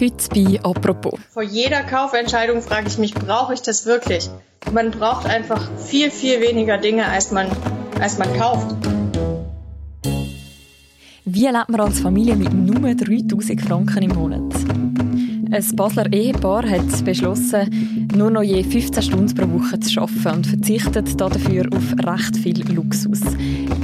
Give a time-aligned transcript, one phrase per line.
[0.00, 1.20] Heute bei «Apropos».
[1.28, 4.30] Vor jeder Kaufentscheidung frage ich mich, brauche ich das wirklich?
[4.72, 7.48] Man braucht einfach viel, viel weniger Dinge, als man,
[8.00, 8.74] als man kauft.
[11.26, 14.54] Wie lebt man als Familie mit nur 3000 Franken im Monat?
[15.52, 20.46] Ein Basler Ehepaar hat beschlossen, nur noch je 15 Stunden pro Woche zu arbeiten und
[20.46, 23.20] verzichtet dafür auf recht viel Luxus.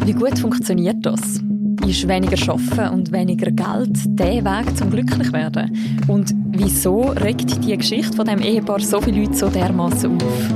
[0.07, 1.41] Wie gut funktioniert das?
[1.87, 6.03] Ist weniger Arbeiten und weniger Geld der Weg zum Glücklichwerden?
[6.09, 10.55] Und wieso regt die Geschichte von dem Ehepaar so viele Leute so dermaßen auf?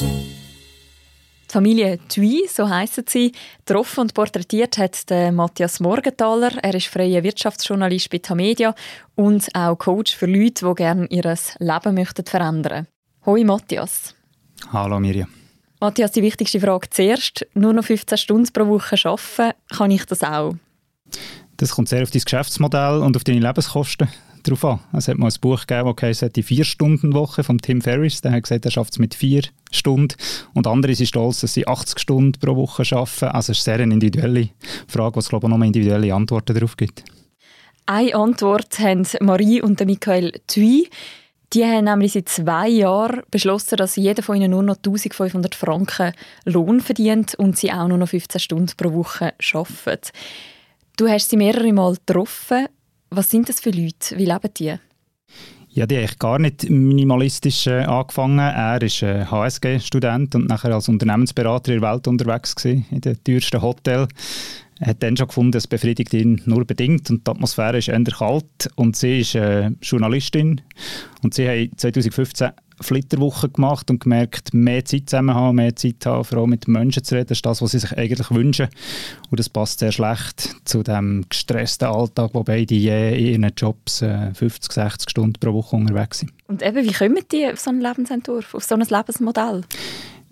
[0.00, 3.30] Die Familie Thui, so heissen sie,
[3.64, 6.50] getroffen und porträtiert hat der Matthias Morgenthaler.
[6.64, 8.74] Er ist freier Wirtschaftsjournalist bei Tamedia
[9.14, 12.88] und auch Coach für Leute, die gerne ihr Leben verändern möchten.
[13.24, 14.16] Hoi Matthias.
[14.72, 15.28] Hallo Mirja.
[15.80, 17.46] Matthias, die wichtigste Frage zuerst.
[17.54, 20.54] Nur noch 15 Stunden pro Woche arbeiten, kann ich das auch?
[21.58, 24.08] Das kommt sehr auf dein Geschäftsmodell und auf deine Lebenskosten
[24.42, 24.80] drauf an.
[24.92, 28.20] Es hat mal ein Buch gegeben, das heisst, die Vier-Stunden-Woche von Tim Ferriss.
[28.20, 30.14] Der hat gesagt, er schafft es mit vier Stunden.
[30.54, 33.26] Und andere sind stolz, dass sie 80 Stunden pro Woche arbeiten.
[33.26, 34.50] Also es ist sehr eine individuelle
[34.86, 37.04] Frage, was glaube ich noch individuelle Antworten darauf gibt.
[37.86, 40.88] Eine Antwort haben Marie und Michael Thuy.
[41.52, 46.12] Die haben nämlich seit zwei Jahren beschlossen, dass jeder von ihnen nur noch 1500 Franken
[46.44, 50.10] Lohn verdient und sie auch nur noch 15 Stunden pro Woche arbeiten.
[50.96, 52.66] Du hast sie mehrere Mal getroffen.
[53.10, 54.16] Was sind das für Leute?
[54.16, 54.74] Wie leben die?
[55.68, 58.38] Ja, die eigentlich gar nicht minimalistisch äh, angefangen.
[58.38, 63.22] Er ist äh, HSG-Student und nachher als Unternehmensberater in der Welt unterwegs gewesen, in den
[63.22, 64.08] teuersten Hotel.
[64.78, 68.02] Er hat dann schon gefunden, es befriedigt ihn nur bedingt und die Atmosphäre ist eher
[68.04, 70.60] kalt und sie ist äh, Journalistin
[71.22, 76.24] und sie hat 2015 Flitterwoche gemacht und gemerkt, mehr Zeit zusammen haben, mehr Zeit haben,
[76.24, 78.68] vor allem mit Menschen zu reden, ist das, was sie sich eigentlich wünschen.
[79.30, 84.00] Und das passt sehr schlecht zu dem gestressten Alltag, wo beide je in ihren Jobs
[84.00, 86.32] 50, äh, 60 Stunden pro Woche unterwegs sind.
[86.48, 89.62] Und eben, wie kommen die auf so einen Lebensentwurf, auf so ein Lebensmodell?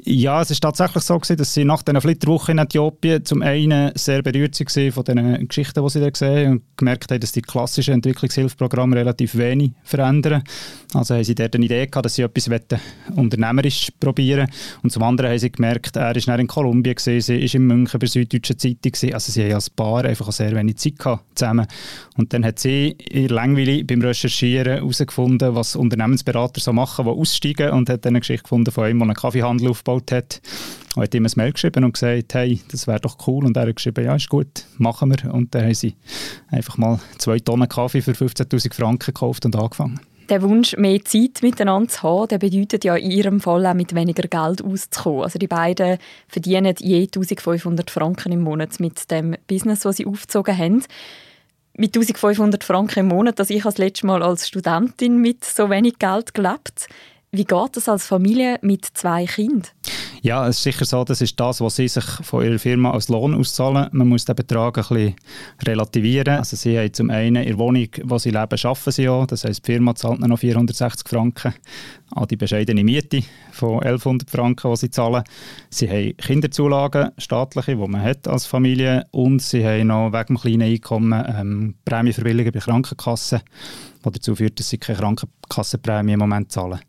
[0.06, 3.90] Ja, es ist tatsächlich so gewesen, dass sie nach dieser Flitterwoche in Äthiopien zum einen
[3.94, 7.40] sehr berührt waren von den Geschichten, die sie da gesehen und gemerkt haben, dass die
[7.40, 10.42] klassischen Entwicklungshilfeprogramme relativ wenig verändern.
[10.92, 12.50] Also haben sie dort eine Idee gehabt, dass sie etwas
[13.16, 14.50] unternehmerisch probieren
[14.82, 17.98] Und zum anderen haben sie gemerkt, er ist in Kolumbien gewesen, sie ist in München
[17.98, 19.14] bei der Süddeutschen Zeitung gewesen.
[19.14, 21.66] Also sie haben als Paar einfach sehr wenig Zeit gehabt zusammen.
[22.18, 27.70] Und dann hat sie in Langweile beim Recherchieren herausgefunden, was Unternehmensberater so machen, die aussteigen
[27.70, 30.40] und hat dann eine Geschichte gefunden von einem, der einen Kaffeehandel aufbaut aufgebaut hat.
[30.96, 33.44] Und hat ihm ein Mail geschrieben und gesagt, hey, das wäre doch cool.
[33.44, 35.34] Und er hat geschrieben, ja, ist gut, machen wir.
[35.34, 35.96] Und dann haben sie
[36.50, 40.00] einfach mal zwei Tonnen Kaffee für 15'000 Franken gekauft und angefangen.
[40.28, 43.94] Der Wunsch, mehr Zeit miteinander zu haben, der bedeutet ja in ihrem Fall auch mit
[43.94, 45.24] weniger Geld auszukommen.
[45.24, 50.56] Also die beiden verdienen je 1500 Franken im Monat mit dem Business, das sie aufgezogen
[50.56, 50.84] haben.
[51.76, 55.98] Mit 1500 Franken im Monat, dass ich das letzte Mal als Studentin mit so wenig
[55.98, 56.86] Geld gelebt.
[57.36, 59.64] Wie geht das als Familie mit zwei Kindern?
[60.22, 63.08] Ja, es ist sicher so, das ist das, was sie sich von ihrer Firma als
[63.08, 63.88] Lohn auszahlen.
[63.90, 65.16] Man muss den Betrag ein bisschen
[65.66, 66.38] relativieren.
[66.38, 69.26] Also sie haben zum einen in der Wohnung, wo sie leben, arbeiten sie auch.
[69.26, 71.54] Das heisst, die Firma zahlt noch 460 Franken
[72.12, 75.24] an die bescheidene Miete von 1100 Franken, die sie zahlen.
[75.70, 80.38] Sie haben Kinderzulagen, staatliche, die man hat als Familie und sie haben noch wegen dem
[80.38, 83.40] kleinen Einkommen ähm, Prämienverbilligungen bei Krankenkassen,
[84.04, 86.80] was dazu führt, dass sie keine Krankenkassenprämie im Moment zahlen.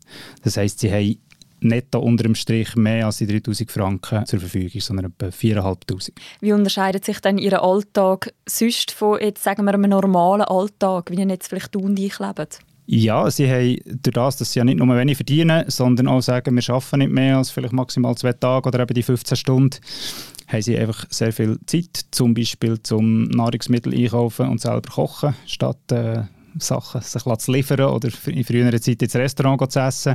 [0.42, 1.18] Das heisst, sie haben
[1.60, 6.12] netto unter dem Strich mehr als die 3000 Franken zur Verfügung, sondern etwa 4'500.
[6.40, 11.16] Wie unterscheidet sich denn Ihr Alltag sonst von jetzt, sagen wir, einem normalen Alltag, wie
[11.16, 12.46] ihr jetzt vielleicht du und ich leben?
[12.88, 16.54] Ja, sie haben durch das, dass sie ja nicht nur wenig verdienen, sondern auch sagen,
[16.54, 19.80] wir arbeiten nicht mehr als vielleicht maximal zwei Tage oder eben die 15 Stunden,
[20.46, 25.80] haben sie einfach sehr viel Zeit, zum Beispiel zum Nahrungsmittel einkaufen und selber kochen, statt
[25.90, 26.22] äh,
[26.58, 30.14] Sachen sich zu liefern oder in früherer Zeit ins Restaurant zu essen.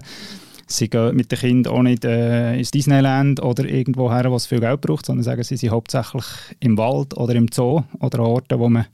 [0.68, 4.46] Sie gehen mit den Kindern auch nicht äh, ins Disneyland oder irgendwo her, wo es
[4.46, 6.26] viel Geld braucht, sondern sagen, sie sind hauptsächlich
[6.62, 8.86] im Wald oder im Zoo oder an Orten, wo man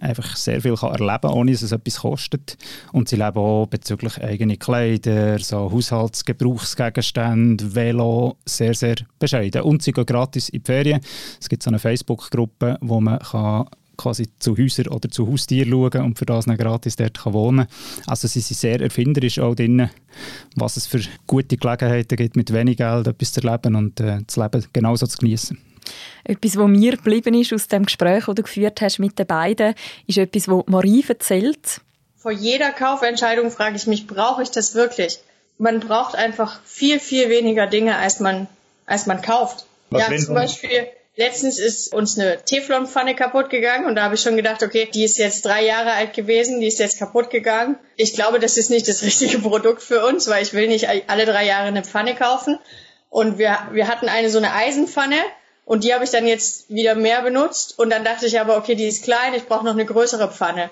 [0.00, 2.58] einfach sehr viel kann erleben kann, ohne dass es etwas kostet.
[2.92, 9.62] Und sie leben auch bezüglich eigene Kleider, so Haushaltsgebrauchsgegenstände, Velo, sehr, sehr bescheiden.
[9.62, 11.00] Und sie gehen gratis in die Ferien.
[11.40, 16.02] Es gibt so eine Facebook-Gruppe, wo man kann quasi zu Häusern oder zu Haustieren schauen
[16.04, 17.66] und für das dann gratis dort kann wohnen
[18.06, 19.90] Also sie sind sehr erfinderisch auch drin,
[20.56, 24.36] was es für gute Gelegenheiten gibt, mit wenig Geld etwas zu erleben und äh, das
[24.36, 25.58] Leben genauso zu genießen.
[26.24, 29.74] Etwas, was mir geblieben ist aus dem Gespräch, das du geführt hast mit den beiden,
[30.06, 31.80] ist etwas, was Marie erzählt.
[32.16, 35.18] Vor jeder Kaufentscheidung frage ich mich, brauche ich das wirklich?
[35.58, 38.48] Man braucht einfach viel, viel weniger Dinge, als man,
[38.86, 39.66] als man kauft.
[39.90, 40.86] Was ja, zum Beispiel
[41.16, 45.04] Letztens ist uns eine Teflonpfanne kaputt gegangen und da habe ich schon gedacht, okay, die
[45.04, 47.76] ist jetzt drei Jahre alt gewesen, die ist jetzt kaputt gegangen.
[47.96, 51.24] Ich glaube, das ist nicht das richtige Produkt für uns, weil ich will nicht alle
[51.24, 52.58] drei Jahre eine Pfanne kaufen.
[53.10, 55.20] Und wir, wir hatten eine so eine Eisenpfanne
[55.64, 57.78] und die habe ich dann jetzt wieder mehr benutzt.
[57.78, 60.68] Und dann dachte ich aber, okay, die ist klein, ich brauche noch eine größere Pfanne.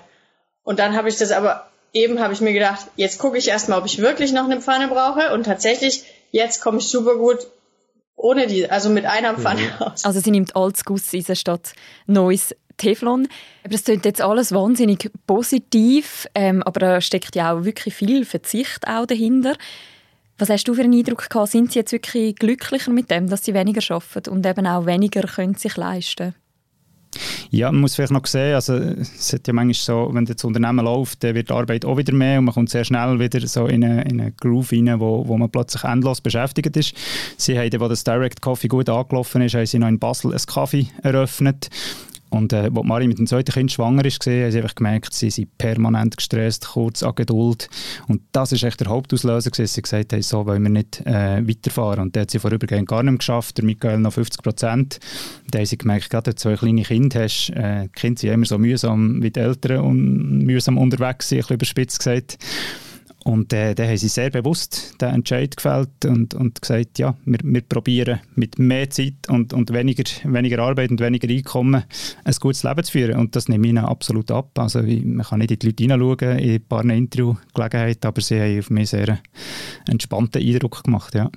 [0.65, 3.79] Und dann habe ich das aber, eben habe ich mir gedacht, jetzt gucke ich erstmal,
[3.79, 5.33] ob ich wirklich noch eine Pfanne brauche.
[5.33, 7.47] Und tatsächlich, jetzt komme ich super gut
[8.15, 9.85] ohne die, also mit einer Pfanne mhm.
[9.85, 10.05] aus.
[10.05, 11.73] Also sie nimmt altes Gusseisen statt
[12.07, 13.27] neues Teflon.
[13.63, 18.25] Aber das klingt jetzt alles wahnsinnig positiv, ähm, aber da steckt ja auch wirklich viel
[18.25, 19.55] Verzicht auch dahinter.
[20.37, 21.51] Was hast du für einen Eindruck gehabt?
[21.51, 25.21] Sind sie jetzt wirklich glücklicher mit dem, dass sie weniger arbeiten und eben auch weniger
[25.21, 26.33] können sich leisten
[27.49, 30.85] ja, man muss vielleicht noch sehen, also es ist ja manchmal so, wenn das Unternehmen
[30.85, 33.67] läuft, dann wird die Arbeit auch wieder mehr und man kommt sehr schnell wieder so
[33.67, 36.93] in einen eine Groove rein, wo, wo man plötzlich endlos beschäftigt ist.
[37.37, 40.41] Sie haben, als das Direct Coffee gut angelaufen ist, haben sie noch in Basel ein
[40.45, 41.69] Kaffee eröffnet
[42.33, 45.29] und äh, als Marie mit dem zweiten Kind schwanger ist, haben sie einfach gemerkt, sie
[45.29, 47.69] sind permanent gestresst, kurz an Geduld.
[48.07, 51.01] Und das ist echt der Hauptauslöser, gewesen, dass sie gesagt haben, so wollen wir nicht
[51.05, 52.01] äh, weiterfahren.
[52.01, 54.99] Und da hat sie vorübergehend gar nicht geschafft, der Michael noch 50 Prozent.
[55.51, 58.31] Da haben sie gemerkt, gerade wenn du zwei kleine Kinder hast, äh, die Kinder sind
[58.31, 62.37] immer so mühsam wie die Eltern und mühsam unterwegs, ein bisschen überspitzt gesagt.
[63.23, 67.61] Und äh, dann haben sie sehr bewusst den Entscheid gefällt und, und gesagt, ja, wir,
[67.61, 71.83] probieren mit mehr Zeit und, und weniger, weniger Arbeit und weniger Einkommen
[72.23, 73.17] ein gutes Leben zu führen.
[73.17, 74.59] Und das nehme ich ihnen absolut ab.
[74.59, 78.59] Also man kann nicht in die Leute hineinschauen, in ein paar Interviewgelegenheiten, aber sie haben
[78.59, 79.19] auf mich sehr
[79.87, 81.31] entspannten Eindruck gemacht, ja.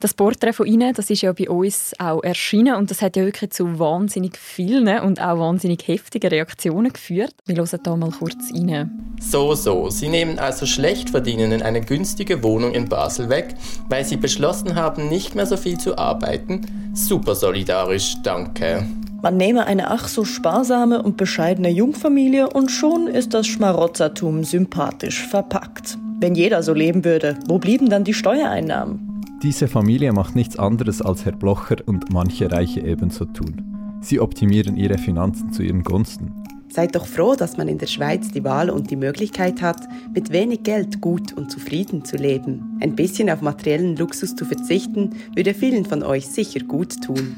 [0.00, 3.24] Das Porträt von Ihnen, das ist ja bei uns auch erschienen und das hat ja
[3.24, 7.34] wirklich zu wahnsinnig vielen und auch wahnsinnig heftigen Reaktionen geführt.
[7.46, 8.90] Wir hören da mal kurz rein.
[9.20, 9.90] So, so.
[9.90, 13.54] Sie nehmen also Schlechtverdienenden eine günstige Wohnung in Basel weg,
[13.88, 16.92] weil sie beschlossen haben, nicht mehr so viel zu arbeiten.
[16.94, 18.84] Super solidarisch, danke.
[19.22, 25.24] Man nehme eine ach so sparsame und bescheidene Jungfamilie und schon ist das Schmarotzertum sympathisch
[25.28, 25.96] verpackt.
[26.18, 29.11] Wenn jeder so leben würde, wo blieben dann die Steuereinnahmen?
[29.42, 33.98] Diese Familie macht nichts anderes als Herr Blocher und manche Reiche ebenso tun.
[34.00, 36.44] Sie optimieren ihre Finanzen zu ihren Gunsten.
[36.68, 39.80] Seid doch froh, dass man in der Schweiz die Wahl und die Möglichkeit hat,
[40.14, 42.78] mit wenig Geld gut und zufrieden zu leben.
[42.80, 47.34] Ein bisschen auf materiellen Luxus zu verzichten, würde vielen von euch sicher gut tun.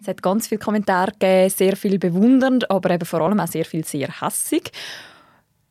[0.00, 3.64] Es hat ganz viele Kommentare gegeben, sehr viel bewundernd, aber eben vor allem auch sehr
[3.64, 4.70] viel sehr hässig.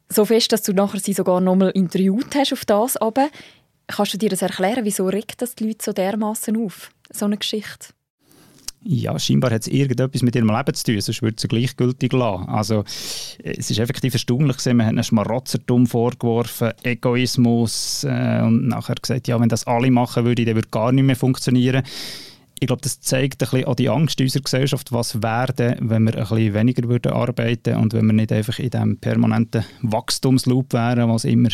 [0.10, 3.30] So fest, dass du nachher sie sogar nochmal interviewt hast auf das aber.
[3.91, 4.85] Kannst du dir das erklären?
[4.85, 7.88] Wieso regt das die Leute so dermaßen auf, so eine Geschichte?
[8.83, 12.49] Ja, scheinbar hat es irgendetwas mit ihrem Leben zu tun, sonst würde sie gleichgültig lassen.
[12.49, 12.83] Also,
[13.43, 19.27] es ist effektiv erstaunlich gewesen, man hat einen Schmarotzertum vorgeworfen, Egoismus äh, und nachher gesagt,
[19.27, 21.83] ja, wenn das alle machen würden, dann würde gar nicht mehr funktionieren
[22.62, 26.04] ich glaube, das zeigt ein bisschen auch die Angst in unserer Gesellschaft, was wäre, wenn
[26.04, 30.72] wir ein bisschen weniger würden arbeiten und wenn wir nicht einfach in diesem permanenten Wachstumsloop
[30.72, 31.50] wären, was immer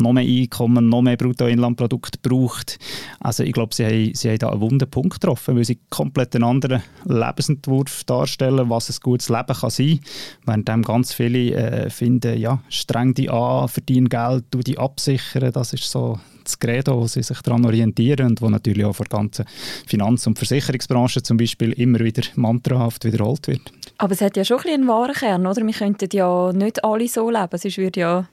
[0.00, 2.80] noch mehr Einkommen, noch mehr Bruttoinlandprodukt braucht.
[3.20, 6.34] Also ich glaube, sie haben, sie haben da einen wunden Punkt getroffen, weil sie komplett
[6.34, 10.00] einen anderen Lebensentwurf darstellen, was ein gutes Leben kann sein
[10.44, 15.52] kann, während ganz viele äh, finden, ja, streng die an, verdienen Geld, du die absichern,
[15.52, 19.06] das ist so das Credo, wo sie sich daran orientieren und wo natürlich auch von
[19.10, 19.44] der ganzen
[19.86, 23.72] Finanz- und Versicherungsbranche zum Beispiel immer wieder mantrahaft wiederholt wird.
[23.98, 25.64] Aber es hat ja schon ein einen wahren Kern, oder?
[25.64, 28.28] Wir könnten ja nicht alle so leben, sonst würde ja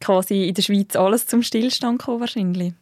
[0.00, 2.72] quasi in der Schweiz alles zum Stillstand kommen wahrscheinlich.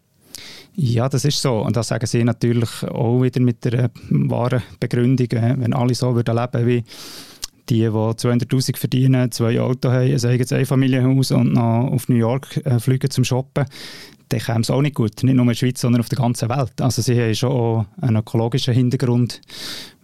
[0.74, 1.60] Ja, das ist so.
[1.60, 6.36] Und das sagen sie natürlich auch wieder mit der wahren Begründung, wenn alle so würden
[6.36, 6.84] leben wie
[7.68, 12.56] die, die 200'000 verdienen, zwei Autos haben, ein eigenes Einfamilienhaus und noch auf New York
[12.64, 13.66] äh, fliegen zum Shoppen,
[14.28, 15.22] dann käme es auch nicht gut.
[15.22, 16.80] Nicht nur in der Schweiz, sondern auf der ganzen Welt.
[16.80, 19.40] Also sie haben schon auch einen ökologischen Hintergrund,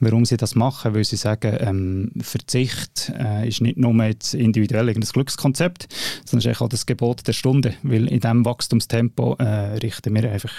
[0.01, 0.95] warum sie das machen.
[0.95, 5.89] Weil sie sagen, ähm, Verzicht äh, ist nicht nur jetzt individuell ein Glückskonzept,
[6.25, 7.75] sondern ist auch das Gebot der Stunde.
[7.83, 10.55] Weil in diesem Wachstumstempo äh, richten wir einfach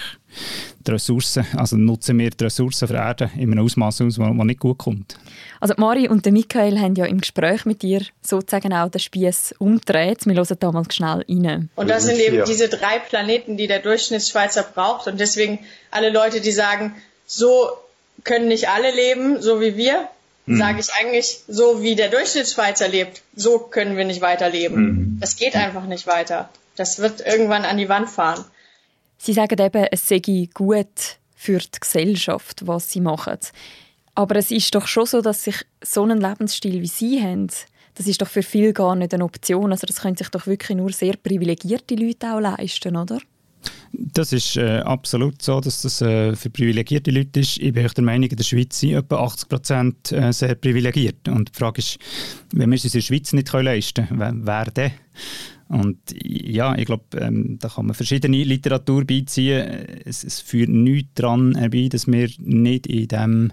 [0.86, 4.60] die Ressourcen, also nutzen wir die Ressourcen der Erde in einem Ausmaß aus, das nicht
[4.60, 5.18] gut kommt.
[5.60, 9.54] Also Mari und der Michael haben ja im Gespräch mit dir sozusagen auch den Spieß
[9.58, 10.26] umgedreht.
[10.26, 11.70] Wir hören da mal schnell rein.
[11.76, 15.06] Und das sind eben diese drei Planeten, die der Durchschnittsschweizer braucht.
[15.06, 15.60] Und deswegen
[15.90, 16.94] alle Leute, die sagen,
[17.26, 17.68] so
[18.24, 20.08] können nicht alle leben, so wie wir,
[20.46, 20.58] mhm.
[20.58, 24.82] sage ich eigentlich, so wie der Durchschnittsschweizer lebt, so können wir nicht weiterleben.
[24.82, 25.18] Mhm.
[25.20, 26.48] Das geht einfach nicht weiter.
[26.76, 28.44] Das wird irgendwann an die Wand fahren.
[29.18, 30.20] Sie sagen eben, es sei
[30.52, 30.86] gut
[31.34, 33.38] für die Gesellschaft, was sie machen.
[34.16, 37.48] Aber es ist doch schon so, dass sich so einen Lebensstil wie Sie haben,
[37.94, 39.72] das ist doch für viele gar nicht eine Option.
[39.72, 43.18] Also das können sich doch wirklich nur sehr privilegierte Leute auch leisten, oder?
[43.92, 47.58] Das ist äh, absolut so, dass das äh, für privilegierte Leute ist.
[47.58, 51.28] Ich bin der Meinung, in der Schweiz sind etwa 80 Prozent äh, sehr privilegiert.
[51.28, 51.98] Und die Frage ist,
[52.52, 54.92] wenn wir es in der Schweiz nicht leisten können, wer denn?
[55.68, 59.66] Und ja, ich glaube, ähm, da kann man verschiedene Literatur beiziehen.
[60.04, 63.52] Es, es führt nichts daran herbei, dass wir nicht in diesem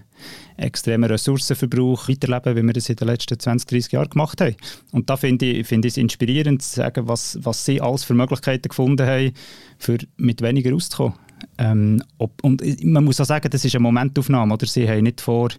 [0.56, 4.54] extremen Ressourcenverbrauch weiterleben, wie wir das in den letzten 20, 30 Jahren gemacht haben.
[4.92, 8.68] Und da finde ich, find es inspirierend zu sagen, was, was sie alles für Möglichkeiten
[8.68, 9.32] gefunden haben,
[9.78, 11.14] für mit weniger auszukommen.
[11.58, 14.54] Ähm, ob, und man muss auch sagen, das ist eine Momentaufnahme.
[14.54, 14.66] Oder?
[14.66, 15.50] Sie haben nicht vor,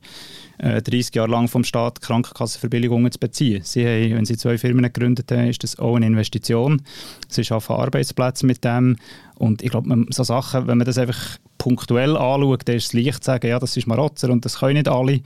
[0.58, 3.62] äh, 30 Jahre lang vom Staat Krankenkassenverbilligungen zu beziehen.
[3.64, 6.82] Sie haben, wenn Sie zwei Firmen gegründet haben, ist das auch eine Investition.
[7.28, 8.98] Sie schaffen Arbeitsplätze mit dem.
[9.36, 13.24] Und ich glaube, so Sachen, wenn man das einfach punktuell anschaut, dann ist es leicht
[13.24, 15.22] zu sagen, ja, das ist Marotzer und das können nicht alle.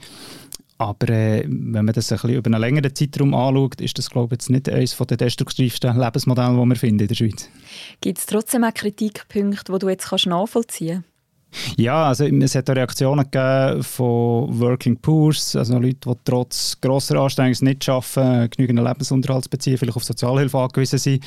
[0.80, 4.28] Aber äh, wenn man das ein bisschen über einen längeren Zeitraum anschaut, ist das, glaube
[4.28, 7.50] ich, jetzt nicht eines der destruktivsten Lebensmodelle, die wir finden in der Schweiz.
[8.00, 11.04] Gibt es trotzdem auch Kritikpunkte, die du jetzt kannst nachvollziehen
[11.52, 11.78] kannst?
[11.78, 17.58] Ja, also es hat Reaktionen gegeben von Working Poors, also Leute, die trotz grosser Anstrengungen
[17.60, 21.22] nicht schaffen, genügend Lebensunterhalt zu beziehen, vielleicht auf Sozialhilfe angewiesen sind.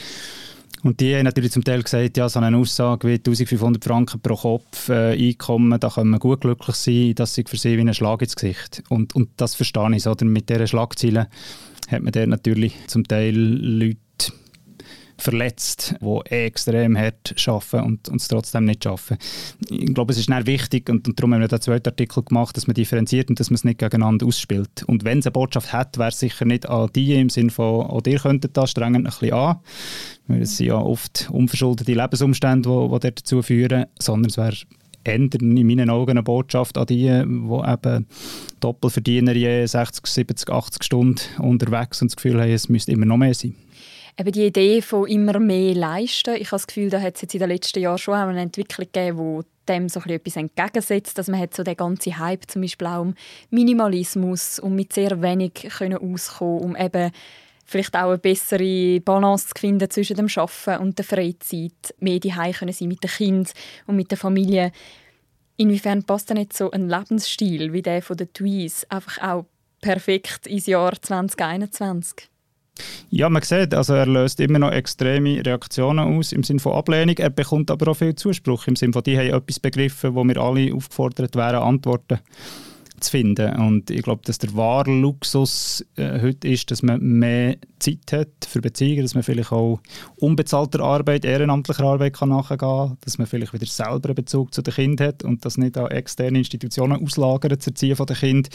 [0.83, 4.35] Und die haben natürlich zum Teil gesagt, ja, so eine Aussage wie 1500 Franken pro
[4.35, 7.93] Kopf äh, Einkommen, da können wir gut glücklich sein, das ist für sie wie ein
[7.93, 8.83] Schlag ins Gesicht.
[8.89, 10.13] Und, und das verstehe ich so.
[10.21, 11.27] Mit diesen Schlagzeilen
[11.89, 13.97] hat man dort natürlich zum Teil Leute
[15.23, 19.17] verletzt, die extrem hart arbeiten und, und es trotzdem nicht schaffen.
[19.69, 22.55] Ich glaube, es ist dann wichtig, und, und darum haben wir den zweiten Artikel gemacht,
[22.55, 24.83] dass man differenziert und dass man es nicht gegeneinander ausspielt.
[24.83, 27.85] Und wenn es eine Botschaft hat, wäre es sicher nicht an die im Sinne von,
[27.85, 29.57] auch ihr könntet das strengend ein bisschen an,
[30.27, 34.55] weil es sind ja oft unverschuldete Lebensumstände, die, die dazu führen, sondern es wäre
[35.03, 38.07] ändern in meinen Augen eine Botschaft an die, die eben
[38.59, 43.17] Doppelverdiener je 60, 70, 80 Stunden unterwegs und das Gefühl haben, es müsste immer noch
[43.17, 43.55] mehr sein.
[44.19, 47.33] Eben die Idee von immer mehr leisten, ich habe das Gefühl, da hat es jetzt
[47.33, 51.39] in den letzten Jahren schon eine Entwicklung gegeben, die dem so etwas entgegensetzt, dass man
[51.39, 53.15] hat so den ganzen Hype zum Beispiel auch um
[53.49, 57.11] Minimalismus, um mit sehr wenig können auskommen, um eben
[57.65, 62.53] vielleicht auch eine bessere Balance zu finden zwischen dem Arbeiten und der Freizeit, mehr daheim
[62.53, 63.53] können sein mit den Kindern
[63.87, 64.71] und mit der Familie.
[65.57, 69.45] Inwiefern passt denn nicht so ein Lebensstil wie der von den Tweez einfach auch
[69.81, 72.32] perfekt ins Jahr 2021?
[73.09, 77.15] Ja, man sieht, also er löst immer noch extreme Reaktionen aus im Sinne von Ablehnung.
[77.17, 80.37] Er bekommt aber auch viel Zuspruch im Sinne von, die haben etwas begriffen, wo wir
[80.37, 82.19] alle aufgefordert wären, Antworten
[82.99, 83.55] zu finden.
[83.55, 88.47] Und ich glaube, dass der wahre Luxus äh, heute ist, dass man mehr Zeit hat
[88.47, 89.79] für Beziehungen, dass man vielleicht auch
[90.15, 94.61] unbezahlter Arbeit, ehrenamtlicher Arbeit kann nachgehen kann, dass man vielleicht wieder selber einen Bezug zu
[94.61, 98.51] den Kindern hat und das nicht an externe Institutionen auslagern, zu erziehen von den Kindern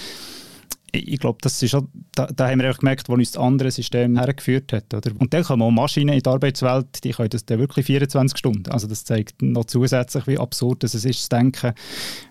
[0.92, 1.76] ich glaube, das ist
[2.14, 4.92] da, da, haben wir gemerkt, wo uns das andere System hergeführt hat.
[4.94, 5.12] Oder?
[5.18, 8.70] Und dann kommen auch Maschinen in die Arbeitswelt, die können das dann wirklich 24 Stunden.
[8.70, 11.74] Also das zeigt noch zusätzlich, wie absurd es ist, zu denken,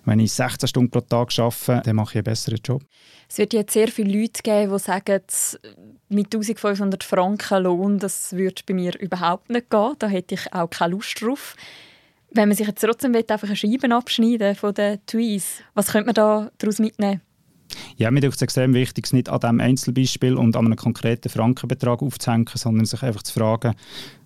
[0.05, 2.83] wenn ich 16 Stunden pro Tag arbeite, dann mache ich einen besseren Job.
[3.29, 5.21] Es wird jetzt sehr viele Leute geben, die sagen,
[6.09, 9.93] mit 1500 Franken Lohn, das würde bei mir überhaupt nicht gehen.
[9.99, 11.55] Da hätte ich auch keine Lust drauf.
[12.31, 16.15] Wenn man sich jetzt trotzdem einfach eine Scheibe abschneiden von den Tweets, was könnte man
[16.15, 17.21] da daraus mitnehmen?
[17.97, 21.29] Ja, mir ist es extrem wichtig, es nicht an diesem Einzelbeispiel und an einem konkreten
[21.29, 23.73] Frankenbetrag aufzuhängen, sondern sich einfach zu fragen,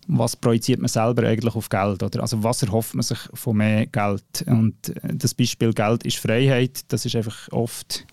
[0.07, 2.03] was projiziert man selber eigentlich auf Geld?
[2.03, 2.21] Oder?
[2.21, 4.43] Also was erhofft man sich von mehr Geld?
[4.45, 8.05] Und äh, das Beispiel Geld ist Freiheit, das ist einfach oft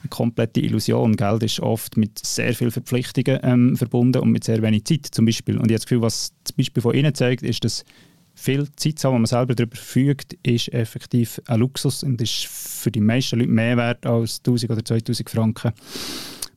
[0.00, 1.16] eine komplette Illusion.
[1.16, 5.24] Geld ist oft mit sehr vielen Verpflichtungen ähm, verbunden und mit sehr wenig Zeit zum
[5.24, 5.56] Beispiel.
[5.56, 7.84] Und ich habe das Gefühl, was das Beispiel von Ihnen zeigt, ist, dass
[8.38, 12.90] viel Zeit zu haben, man selber darüber verfügt, ist effektiv ein Luxus und ist für
[12.90, 15.72] die meisten Leute mehr wert als 1000 oder 2000 Franken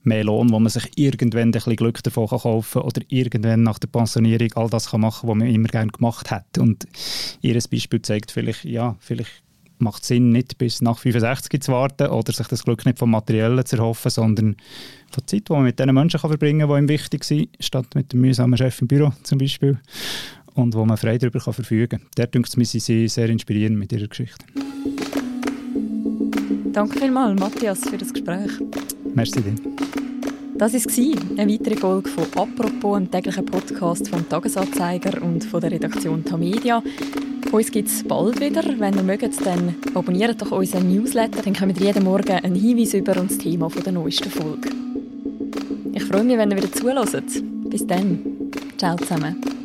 [0.03, 3.79] mehr Lohn, wo man sich irgendwann ein bisschen Glück davon kann kaufen oder irgendwann nach
[3.79, 6.57] der Pensionierung all das kann machen, was man immer gerne gemacht hat.
[6.57, 6.87] Und
[7.41, 9.43] ihr Beispiel zeigt vielleicht, ja, vielleicht
[9.77, 13.11] macht es Sinn, nicht bis nach 65 zu warten oder sich das Glück nicht vom
[13.11, 14.55] Materiellen zu erhoffen, sondern
[15.09, 17.49] von der Zeit, die man mit den Menschen kann verbringen kann, die ihm wichtig sind,
[17.59, 19.79] statt mit dem mühsamen Chef im Büro zum Beispiel
[20.55, 22.01] und wo man frei darüber kann verfügen kann.
[22.17, 24.45] Der denkt mir, sie sehr inspirierend mit ihrer Geschichte.
[26.71, 28.51] Danke vielmals, Matthias, für das Gespräch.
[29.13, 29.55] Merci dir.
[30.57, 35.71] Das war eine weitere Folge von «Apropos», einem täglichen Podcast vom «Tagesanzeiger» und von der
[35.71, 36.83] Redaktion Tamedia.
[37.51, 38.63] Uns gibt es bald wieder.
[38.77, 41.41] Wenn ihr mögt, dann abonniert doch unseren Newsletter.
[41.41, 44.69] Dann kommt jeden Morgen ein Hinweis über das Thema der neuesten Folge.
[45.93, 47.25] Ich freue mich, wenn ihr wieder zuhört.
[47.69, 48.19] Bis dann.
[48.77, 49.60] Ciao zusammen.